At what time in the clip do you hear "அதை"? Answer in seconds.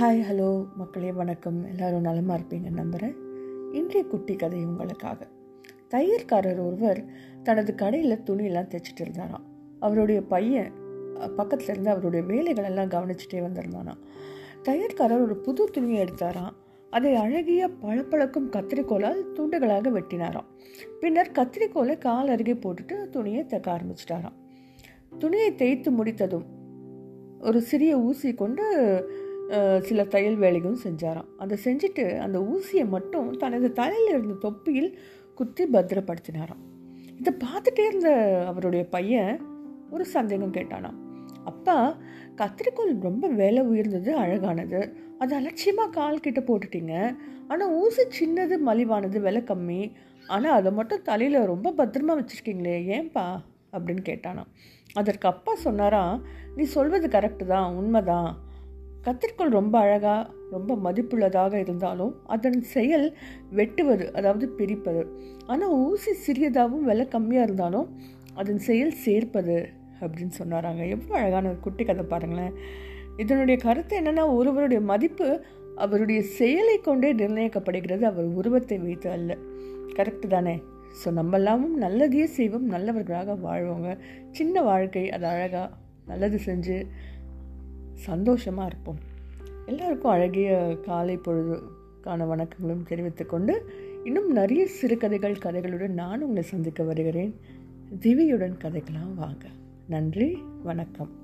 16.90-17.14, 31.36-31.58, 50.52-50.72